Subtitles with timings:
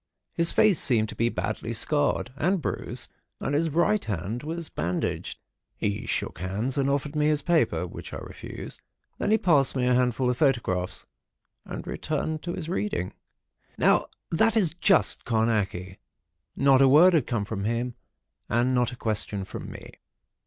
[0.33, 5.37] His face seemed to be badly scarred and bruised, and his right hand was bandaged.
[5.77, 8.81] He shook hands and offered me his paper, which I refused.
[9.19, 11.05] Then he passed me a handful of photographs,
[11.65, 13.13] and returned to his reading.
[13.77, 15.97] Now, that is just Carnacki.
[16.55, 17.93] Not a word had come from him,
[18.49, 19.99] and not a question from me.